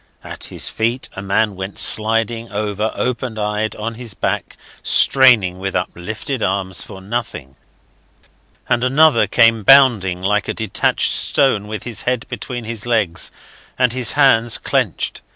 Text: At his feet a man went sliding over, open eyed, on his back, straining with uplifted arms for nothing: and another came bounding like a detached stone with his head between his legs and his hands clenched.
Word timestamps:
At 0.23 0.45
his 0.45 0.67
feet 0.67 1.09
a 1.13 1.21
man 1.21 1.53
went 1.53 1.77
sliding 1.77 2.51
over, 2.51 2.91
open 2.95 3.37
eyed, 3.37 3.75
on 3.75 3.93
his 3.93 4.15
back, 4.15 4.57
straining 4.81 5.59
with 5.59 5.75
uplifted 5.75 6.41
arms 6.41 6.81
for 6.81 7.01
nothing: 7.03 7.55
and 8.67 8.83
another 8.83 9.27
came 9.27 9.61
bounding 9.61 10.23
like 10.23 10.47
a 10.47 10.55
detached 10.55 11.11
stone 11.11 11.67
with 11.67 11.83
his 11.83 12.01
head 12.01 12.25
between 12.29 12.63
his 12.63 12.87
legs 12.87 13.29
and 13.77 13.93
his 13.93 14.13
hands 14.13 14.57
clenched. 14.57 15.21